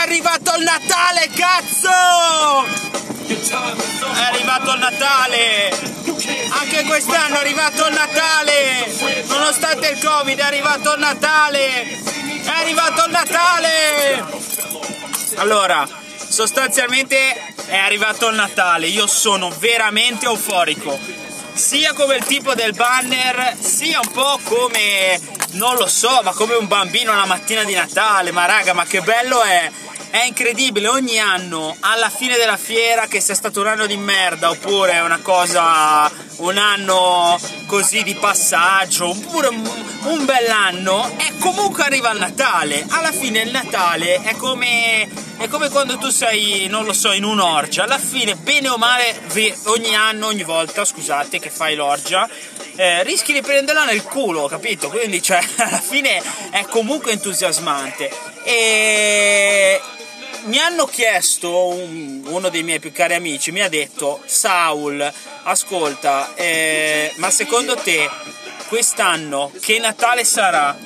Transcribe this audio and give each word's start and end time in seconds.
Natale, 0.00 1.28
cazzo! 1.34 2.64
È 4.14 4.22
arrivato 4.22 4.72
il 4.72 4.78
Natale! 4.78 5.70
Anche 6.58 6.84
quest'anno 6.84 7.36
è 7.36 7.38
arrivato 7.40 7.86
il 7.86 7.92
Natale! 7.92 9.24
Nonostante 9.26 9.88
il 9.88 10.02
Covid 10.02 10.38
è 10.38 10.42
arrivato 10.42 10.94
il 10.94 11.00
Natale! 11.00 11.82
È 11.82 12.48
arrivato 12.48 13.04
il 13.04 13.10
Natale! 13.10 14.24
Allora, 15.36 15.86
sostanzialmente 16.28 17.54
è 17.66 17.76
arrivato 17.76 18.28
il 18.28 18.36
Natale, 18.36 18.86
io 18.86 19.06
sono 19.06 19.50
veramente 19.58 20.24
euforico. 20.24 20.98
Sia 21.52 21.92
come 21.92 22.16
il 22.16 22.24
tipo 22.24 22.54
del 22.54 22.72
banner, 22.72 23.54
sia 23.60 24.00
un 24.02 24.12
po' 24.12 24.40
come, 24.44 25.20
non 25.50 25.76
lo 25.76 25.86
so, 25.86 26.20
ma 26.22 26.32
come 26.32 26.54
un 26.54 26.66
bambino 26.66 27.14
la 27.14 27.26
mattina 27.26 27.64
di 27.64 27.74
Natale. 27.74 28.30
Ma 28.30 28.46
raga, 28.46 28.72
ma 28.72 28.84
che 28.84 29.02
bello 29.02 29.42
è! 29.42 29.70
È 30.10 30.24
incredibile, 30.24 30.88
ogni 30.88 31.20
anno, 31.20 31.76
alla 31.78 32.10
fine 32.10 32.36
della 32.36 32.56
fiera, 32.56 33.06
che 33.06 33.20
sia 33.20 33.36
stato 33.36 33.60
un 33.60 33.68
anno 33.68 33.86
di 33.86 33.96
merda 33.96 34.50
oppure 34.50 34.98
una 34.98 35.20
cosa, 35.22 36.10
un 36.38 36.58
anno 36.58 37.38
così 37.66 38.02
di 38.02 38.16
passaggio, 38.16 39.10
oppure 39.10 39.46
un, 39.46 40.24
bell'anno, 40.24 41.14
e 41.16 41.38
comunque 41.38 41.84
arriva 41.84 42.10
il 42.10 42.18
Natale. 42.18 42.84
Alla 42.88 43.12
fine 43.12 43.42
il 43.42 43.52
Natale 43.52 44.20
è 44.22 44.34
come, 44.34 45.08
è 45.36 45.46
come 45.46 45.68
quando 45.68 45.96
tu 45.96 46.10
sei, 46.10 46.66
non 46.66 46.84
lo 46.84 46.92
so, 46.92 47.12
in 47.12 47.22
un'orgia. 47.22 47.84
Alla 47.84 47.98
fine, 48.00 48.34
bene 48.34 48.68
o 48.68 48.78
male, 48.78 49.16
ogni 49.66 49.94
anno, 49.94 50.26
ogni 50.26 50.42
volta, 50.42 50.84
scusate, 50.84 51.38
che 51.38 51.50
fai 51.50 51.76
l'orgia, 51.76 52.28
eh, 52.74 53.04
rischi 53.04 53.32
di 53.32 53.42
prenderla 53.42 53.84
nel 53.84 54.02
culo, 54.02 54.48
capito? 54.48 54.88
Quindi, 54.88 55.22
cioè, 55.22 55.40
alla 55.58 55.80
fine 55.80 56.20
è 56.50 56.64
comunque 56.64 57.12
entusiasmante. 57.12 58.10
E 58.42 59.80
mi 60.44 60.58
hanno 60.58 60.86
chiesto, 60.86 61.68
un, 61.68 62.22
uno 62.26 62.48
dei 62.48 62.62
miei 62.62 62.80
più 62.80 62.92
cari 62.92 63.14
amici 63.14 63.52
mi 63.52 63.60
ha 63.60 63.68
detto, 63.68 64.20
Saul, 64.24 65.12
ascolta, 65.44 66.34
eh, 66.34 67.12
ma 67.16 67.30
secondo 67.30 67.76
te 67.76 68.08
quest'anno 68.68 69.50
che 69.60 69.78
Natale 69.78 70.24
sarà? 70.24 70.76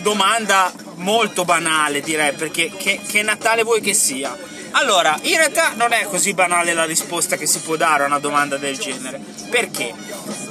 Domanda 0.00 0.72
molto 0.96 1.44
banale 1.44 2.00
direi, 2.00 2.32
perché 2.32 2.70
che, 2.70 3.00
che 3.06 3.22
Natale 3.22 3.62
vuoi 3.62 3.80
che 3.80 3.94
sia? 3.94 4.36
Allora, 4.72 5.16
in 5.22 5.36
realtà 5.36 5.72
non 5.76 5.92
è 5.92 6.04
così 6.04 6.34
banale 6.34 6.74
la 6.74 6.84
risposta 6.84 7.36
che 7.36 7.46
si 7.46 7.60
può 7.60 7.76
dare 7.76 8.02
a 8.02 8.06
una 8.06 8.18
domanda 8.18 8.56
del 8.56 8.76
genere. 8.76 9.20
Perché? 9.48 9.94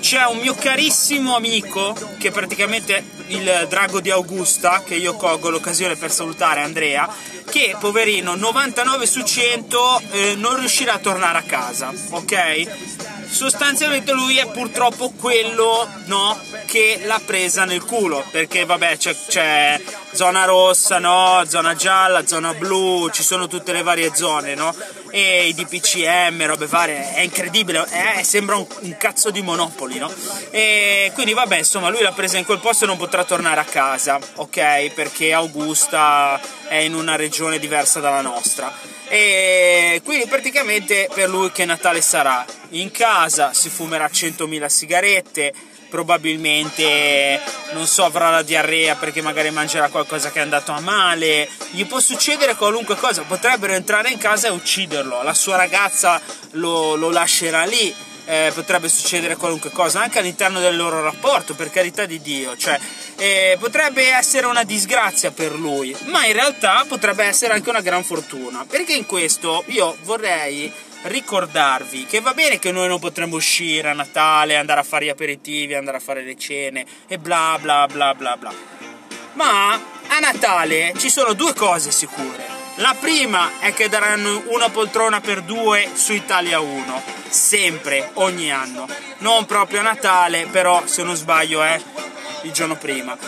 C'è 0.00 0.24
un 0.26 0.38
mio 0.38 0.54
carissimo 0.54 1.36
amico, 1.36 1.94
che 2.18 2.32
praticamente 2.32 3.04
il 3.28 3.66
drago 3.68 4.00
di 4.00 4.10
Augusta, 4.10 4.82
che 4.84 4.94
io 4.94 5.14
colgo 5.14 5.50
l'occasione 5.50 5.96
per 5.96 6.10
salutare 6.10 6.60
Andrea, 6.60 7.08
che 7.50 7.76
poverino 7.78 8.34
99 8.34 9.06
su 9.06 9.22
100 9.22 10.02
eh, 10.10 10.34
non 10.36 10.58
riuscirà 10.58 10.94
a 10.94 10.98
tornare 10.98 11.38
a 11.38 11.42
casa, 11.42 11.92
ok? 12.10 13.06
sostanzialmente 13.30 14.12
lui 14.12 14.38
è 14.38 14.46
purtroppo 14.50 15.10
quello 15.10 15.86
no, 16.06 16.38
che 16.66 17.02
l'ha 17.04 17.20
presa 17.24 17.64
nel 17.64 17.84
culo 17.84 18.24
perché 18.30 18.64
vabbè 18.64 18.96
c'è, 18.96 19.14
c'è, 19.28 19.80
zona 20.12 20.44
rossa, 20.44 20.98
no, 20.98 21.42
zona 21.46 21.74
gialla, 21.74 22.26
zona 22.26 22.54
blu, 22.54 23.10
ci 23.10 23.22
sono 23.22 23.46
tutte 23.46 23.72
le 23.72 23.82
varie 23.82 24.14
zone 24.14 24.54
no? 24.54 24.74
E 25.10 25.48
i 25.48 25.54
DPCM, 25.54 26.46
robe 26.46 26.66
varie, 26.66 27.14
è 27.14 27.20
incredibile, 27.20 27.84
è, 27.84 28.22
sembra 28.22 28.56
un, 28.56 28.66
un, 28.80 28.96
cazzo 28.96 29.30
di 29.30 29.42
Monopoli 29.42 29.98
no? 29.98 30.12
e 30.50 31.10
quindi 31.14 31.32
vabbè 31.32 31.58
insomma 31.58 31.88
lui 31.88 32.02
l'ha 32.02 32.12
presa 32.12 32.38
in 32.38 32.44
quel 32.44 32.58
posto 32.58 32.84
e 32.84 32.86
non 32.86 32.96
potrà 32.96 33.24
tornare 33.24 33.60
a 33.60 33.64
casa, 33.64 34.18
ok? 34.36 34.92
Perché 34.92 35.32
Augusta 35.32 36.40
è 36.68 36.76
in 36.76 36.94
una 36.94 37.16
regione 37.16 37.58
diversa 37.58 38.00
dalla 38.00 38.20
nostra. 38.20 38.72
E 39.08 40.00
quindi 40.04 40.26
praticamente 40.26 41.08
per 41.12 41.28
lui 41.28 41.50
che 41.50 41.64
Natale 41.64 42.00
sarà? 42.00 42.44
In 42.70 42.90
casa 42.90 43.52
si 43.54 43.70
fumerà 43.70 44.06
100.000 44.06 44.66
sigarette, 44.66 45.52
probabilmente 45.88 47.40
non 47.72 47.86
so 47.86 48.04
avrà 48.04 48.30
la 48.30 48.42
diarrea 48.42 48.96
perché 48.96 49.22
magari 49.22 49.50
mangerà 49.50 49.88
qualcosa 49.88 50.30
che 50.30 50.38
è 50.38 50.42
andato 50.42 50.72
a 50.72 50.80
male. 50.80 51.48
Gli 51.70 51.86
può 51.86 52.00
succedere 52.00 52.54
qualunque 52.54 52.96
cosa 52.96 53.22
potrebbero 53.22 53.72
entrare 53.72 54.10
in 54.10 54.18
casa 54.18 54.48
e 54.48 54.50
ucciderlo. 54.50 55.22
La 55.22 55.34
sua 55.34 55.56
ragazza 55.56 56.20
lo, 56.52 56.94
lo 56.94 57.10
lascerà 57.10 57.64
lì 57.64 57.94
eh, 58.28 58.52
potrebbe 58.54 58.90
succedere 58.90 59.36
qualunque 59.36 59.70
cosa 59.70 60.02
anche 60.02 60.18
all'interno 60.18 60.60
del 60.60 60.76
loro 60.76 61.00
rapporto 61.00 61.54
per 61.54 61.70
carità 61.70 62.04
di 62.04 62.20
Dio 62.20 62.56
cioè 62.58 62.78
eh, 63.16 63.56
potrebbe 63.58 64.12
essere 64.12 64.44
una 64.44 64.64
disgrazia 64.64 65.30
per 65.30 65.52
lui 65.52 65.96
ma 66.04 66.26
in 66.26 66.34
realtà 66.34 66.84
potrebbe 66.86 67.24
essere 67.24 67.54
anche 67.54 67.70
una 67.70 67.80
gran 67.80 68.04
fortuna 68.04 68.66
perché 68.68 68.92
in 68.92 69.06
questo 69.06 69.64
io 69.68 69.96
vorrei 70.02 70.70
ricordarvi 71.02 72.04
che 72.04 72.20
va 72.20 72.34
bene 72.34 72.58
che 72.58 72.72
noi 72.72 72.88
non 72.88 72.98
potremmo 72.98 73.36
uscire 73.36 73.88
a 73.88 73.92
Natale, 73.92 74.56
andare 74.56 74.80
a 74.80 74.84
fare 74.84 75.06
gli 75.06 75.10
aperitivi, 75.10 75.74
andare 75.74 75.98
a 75.98 76.00
fare 76.00 76.22
le 76.22 76.36
cene 76.36 76.84
e 77.06 77.18
bla 77.18 77.56
bla 77.60 77.86
bla 77.86 78.14
bla 78.14 78.36
bla. 78.36 78.52
Ma 79.34 79.72
a 79.72 80.18
Natale 80.18 80.92
ci 80.98 81.08
sono 81.08 81.34
due 81.34 81.54
cose 81.54 81.92
sicure. 81.92 82.57
La 82.78 82.94
prima 82.98 83.58
è 83.58 83.72
che 83.72 83.88
daranno 83.88 84.44
una 84.46 84.68
poltrona 84.68 85.20
per 85.20 85.42
due 85.42 85.90
su 85.94 86.12
Italia 86.12 86.60
1, 86.60 87.02
sempre, 87.28 88.10
ogni 88.14 88.52
anno. 88.52 88.86
Non 89.18 89.46
proprio 89.46 89.80
a 89.80 89.82
Natale, 89.82 90.46
però 90.46 90.86
se 90.86 91.02
non 91.02 91.16
sbaglio 91.16 91.60
è 91.60 91.80
il 92.42 92.52
giorno 92.52 92.76
prima. 92.76 93.18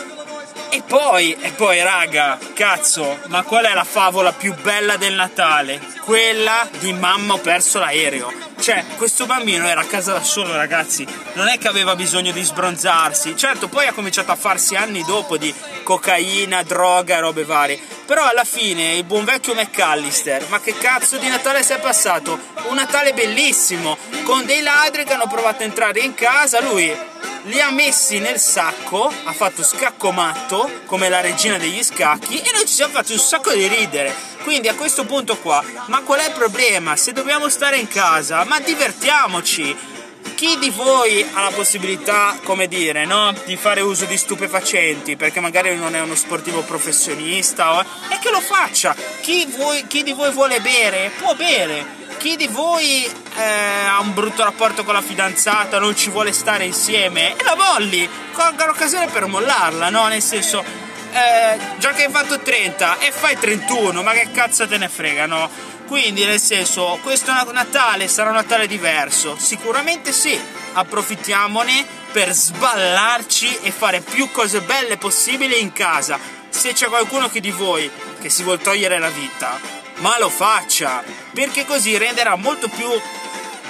E 0.69 0.81
poi, 0.83 1.35
e 1.39 1.51
poi 1.51 1.81
raga, 1.81 2.37
cazzo, 2.53 3.19
ma 3.27 3.43
qual 3.43 3.65
è 3.65 3.73
la 3.73 3.83
favola 3.83 4.31
più 4.31 4.53
bella 4.61 4.97
del 4.97 5.13
Natale? 5.15 5.81
Quella 6.03 6.67
di 6.79 6.93
mamma 6.93 7.33
ho 7.33 7.39
perso 7.39 7.79
l'aereo. 7.79 8.49
Cioè, 8.61 8.85
questo 8.95 9.25
bambino 9.25 9.67
era 9.67 9.81
a 9.81 9.85
casa 9.85 10.13
da 10.13 10.21
solo, 10.23 10.55
ragazzi. 10.55 11.05
Non 11.33 11.47
è 11.47 11.57
che 11.57 11.67
aveva 11.67 11.95
bisogno 11.95 12.31
di 12.31 12.43
sbronzarsi. 12.43 13.35
Certo, 13.35 13.67
poi 13.67 13.87
ha 13.87 13.91
cominciato 13.91 14.31
a 14.31 14.35
farsi 14.35 14.75
anni 14.75 15.03
dopo 15.03 15.37
di 15.37 15.53
cocaina, 15.83 16.61
droga 16.63 17.17
e 17.17 17.19
robe 17.19 17.43
varie. 17.43 17.79
Però 18.05 18.23
alla 18.23 18.43
fine 18.43 18.93
il 18.93 19.03
buon 19.03 19.25
vecchio 19.25 19.55
McAllister, 19.55 20.45
ma 20.49 20.59
che 20.59 20.77
cazzo 20.77 21.17
di 21.17 21.27
Natale 21.27 21.63
si 21.63 21.73
è 21.73 21.79
passato? 21.79 22.39
Un 22.67 22.75
Natale 22.75 23.13
bellissimo, 23.13 23.97
con 24.23 24.45
dei 24.45 24.61
ladri 24.61 25.05
che 25.05 25.13
hanno 25.13 25.27
provato 25.27 25.63
a 25.63 25.65
entrare 25.65 25.99
in 26.01 26.13
casa, 26.13 26.61
lui 26.61 27.09
li 27.43 27.59
ha 27.59 27.71
messi 27.71 28.19
nel 28.19 28.39
sacco, 28.39 29.11
ha 29.23 29.33
fatto 29.33 29.63
scacco 29.63 30.11
matto 30.11 30.69
come 30.85 31.09
la 31.09 31.21
regina 31.21 31.57
degli 31.57 31.83
scacchi 31.83 32.37
e 32.39 32.51
noi 32.53 32.65
ci 32.67 32.73
siamo 32.73 32.93
fatti 32.93 33.13
un 33.13 33.19
sacco 33.19 33.51
di 33.51 33.67
ridere. 33.67 34.13
Quindi 34.43 34.67
a 34.67 34.75
questo 34.75 35.05
punto 35.05 35.37
qua, 35.37 35.63
ma 35.87 36.01
qual 36.01 36.19
è 36.19 36.27
il 36.27 36.33
problema? 36.33 36.95
Se 36.95 37.13
dobbiamo 37.13 37.49
stare 37.49 37.77
in 37.77 37.87
casa, 37.87 38.43
ma 38.45 38.59
divertiamoci. 38.59 39.89
Chi 40.35 40.57
di 40.59 40.69
voi 40.71 41.23
ha 41.33 41.41
la 41.41 41.51
possibilità, 41.51 42.37
come 42.43 42.67
dire, 42.67 43.05
no, 43.05 43.33
di 43.45 43.55
fare 43.55 43.81
uso 43.81 44.05
di 44.05 44.17
stupefacenti 44.17 45.15
perché 45.15 45.39
magari 45.39 45.75
non 45.75 45.95
è 45.95 46.01
uno 46.01 46.15
sportivo 46.15 46.61
professionista, 46.61 47.83
e 48.09 48.17
che 48.19 48.31
lo 48.31 48.41
faccia. 48.41 48.95
Chi, 49.21 49.45
voi, 49.55 49.85
chi 49.85 50.01
di 50.03 50.13
voi 50.13 50.31
vuole 50.31 50.59
bere, 50.59 51.11
può 51.19 51.35
bere 51.35 51.99
chi 52.21 52.35
di 52.35 52.45
voi 52.45 53.09
eh, 53.41 53.85
ha 53.87 53.99
un 53.99 54.13
brutto 54.13 54.43
rapporto 54.43 54.83
con 54.83 54.93
la 54.93 55.01
fidanzata, 55.01 55.79
non 55.79 55.95
ci 55.95 56.09
vuole 56.09 56.31
stare 56.31 56.65
insieme, 56.65 57.35
e 57.35 57.43
la 57.43 57.55
molli, 57.55 58.07
colga 58.31 58.65
l'occasione 58.65 59.07
per 59.07 59.25
mollarla, 59.25 59.89
no? 59.89 60.07
Nel 60.07 60.21
senso, 60.21 60.63
eh, 60.63 61.57
già 61.77 61.91
che 61.91 62.05
hai 62.05 62.11
fatto 62.11 62.39
30 62.39 62.99
e 62.99 63.11
fai 63.11 63.37
31, 63.37 64.03
ma 64.03 64.11
che 64.11 64.29
cazzo 64.31 64.67
te 64.67 64.77
ne 64.77 64.87
frega, 64.87 65.25
no? 65.25 65.49
Quindi, 65.87 66.23
nel 66.23 66.39
senso, 66.39 66.99
questo 67.01 67.33
Natale 67.33 68.07
sarà 68.07 68.29
un 68.29 68.35
Natale 68.35 68.67
diverso? 68.67 69.35
Sicuramente 69.37 70.13
sì, 70.13 70.39
approfittiamone 70.73 71.85
per 72.11 72.31
sballarci 72.31 73.59
e 73.63 73.71
fare 73.71 74.01
più 74.01 74.31
cose 74.31 74.61
belle 74.61 74.97
possibili 74.97 75.59
in 75.59 75.73
casa. 75.73 76.17
Se 76.49 76.73
c'è 76.73 76.87
qualcuno 76.87 77.29
che 77.29 77.41
di 77.41 77.51
voi 77.51 77.89
che 78.21 78.29
si 78.29 78.43
vuol 78.43 78.61
togliere 78.61 78.99
la 78.99 79.09
vita, 79.09 79.59
ma 79.97 80.17
lo 80.19 80.29
faccia, 80.29 81.03
perché 81.33 81.65
così 81.65 81.97
renderà 81.97 82.35
molto 82.35 82.67
più 82.69 82.89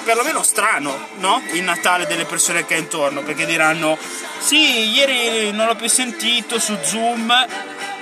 perlomeno 0.03 0.43
strano, 0.43 1.07
no? 1.17 1.41
Il 1.53 1.63
Natale 1.63 2.05
delle 2.05 2.25
persone 2.25 2.65
che 2.65 2.75
ha 2.75 2.77
intorno, 2.77 3.21
perché 3.21 3.45
diranno 3.45 3.97
sì, 4.39 4.89
ieri 4.89 5.51
non 5.51 5.67
l'ho 5.67 5.75
più 5.75 5.87
sentito 5.87 6.59
su 6.59 6.77
Zoom 6.81 7.33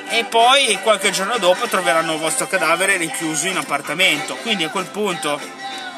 e 0.09 0.25
poi 0.25 0.79
qualche 0.81 1.11
giorno 1.11 1.37
dopo 1.37 1.67
troveranno 1.67 2.13
il 2.13 2.19
vostro 2.19 2.47
cadavere 2.47 2.97
rinchiuso 2.97 3.47
in 3.47 3.57
appartamento. 3.57 4.35
Quindi 4.37 4.63
a 4.63 4.69
quel 4.69 4.87
punto 4.87 5.39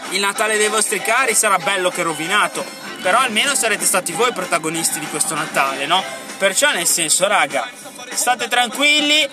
il 0.09 0.19
Natale 0.19 0.57
dei 0.57 0.67
vostri 0.67 0.99
cari 1.01 1.33
sarà 1.33 1.57
bello 1.57 1.89
che 1.89 2.03
rovinato, 2.03 2.65
però 3.01 3.19
almeno 3.19 3.55
sarete 3.55 3.85
stati 3.85 4.11
voi 4.11 4.33
protagonisti 4.33 4.99
di 4.99 5.07
questo 5.07 5.35
Natale, 5.35 5.85
no? 5.85 6.03
Perciò 6.37 6.71
nel 6.71 6.87
senso, 6.87 7.27
raga, 7.27 7.69
state 8.13 8.47
tranquilli, 8.47 9.27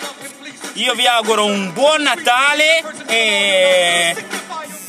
io 0.75 0.95
vi 0.95 1.07
auguro 1.07 1.45
un 1.45 1.73
buon 1.73 2.03
Natale 2.03 2.85
e 3.07 4.15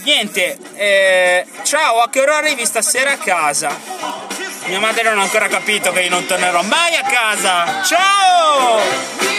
niente, 0.10 0.58
eh, 0.74 1.46
ciao, 1.62 2.00
a 2.00 2.10
che 2.10 2.20
ora 2.20 2.38
arrivi 2.38 2.66
stasera 2.66 3.12
a 3.12 3.18
casa? 3.18 3.70
Mia 4.66 4.80
madre 4.80 5.04
non 5.04 5.20
ha 5.20 5.22
ancora 5.22 5.48
capito 5.48 5.92
che 5.92 6.02
io 6.02 6.10
non 6.10 6.26
tornerò 6.26 6.64
mai 6.64 6.96
a 6.96 7.04
casa. 7.04 7.84
Ciao! 7.84 9.39